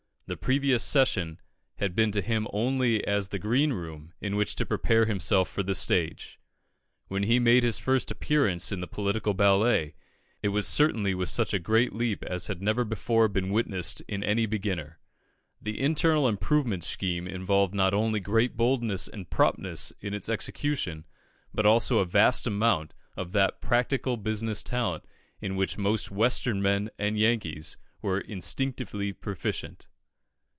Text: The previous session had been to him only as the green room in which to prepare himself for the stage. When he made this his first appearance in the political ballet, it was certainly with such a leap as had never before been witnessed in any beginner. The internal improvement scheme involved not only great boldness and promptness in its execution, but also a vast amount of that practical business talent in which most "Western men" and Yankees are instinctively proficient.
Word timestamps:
The 0.27 0.37
previous 0.37 0.81
session 0.81 1.41
had 1.75 1.93
been 1.93 2.13
to 2.13 2.21
him 2.21 2.47
only 2.53 3.05
as 3.05 3.27
the 3.27 3.37
green 3.37 3.73
room 3.73 4.13
in 4.21 4.37
which 4.37 4.55
to 4.55 4.65
prepare 4.65 5.03
himself 5.05 5.49
for 5.49 5.61
the 5.61 5.75
stage. 5.75 6.39
When 7.09 7.23
he 7.23 7.37
made 7.37 7.63
this 7.63 7.79
his 7.79 7.83
first 7.83 8.11
appearance 8.11 8.71
in 8.71 8.79
the 8.79 8.87
political 8.87 9.33
ballet, 9.33 9.93
it 10.41 10.47
was 10.47 10.65
certainly 10.65 11.13
with 11.13 11.27
such 11.27 11.53
a 11.53 11.57
leap 11.59 12.23
as 12.23 12.47
had 12.47 12.61
never 12.61 12.85
before 12.85 13.27
been 13.27 13.49
witnessed 13.49 14.01
in 14.07 14.23
any 14.23 14.45
beginner. 14.45 14.99
The 15.61 15.77
internal 15.77 16.29
improvement 16.29 16.85
scheme 16.85 17.27
involved 17.27 17.75
not 17.75 17.93
only 17.93 18.21
great 18.21 18.55
boldness 18.55 19.09
and 19.09 19.29
promptness 19.29 19.91
in 19.99 20.13
its 20.13 20.29
execution, 20.29 21.03
but 21.53 21.65
also 21.65 21.97
a 21.97 22.05
vast 22.05 22.47
amount 22.47 22.93
of 23.17 23.33
that 23.33 23.59
practical 23.59 24.15
business 24.15 24.63
talent 24.63 25.03
in 25.41 25.57
which 25.57 25.77
most 25.77 26.09
"Western 26.09 26.61
men" 26.61 26.89
and 26.97 27.19
Yankees 27.19 27.75
are 28.01 28.21
instinctively 28.21 29.11
proficient. 29.11 29.89